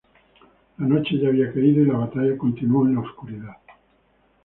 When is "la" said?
0.79-0.87, 1.85-1.99, 2.95-3.01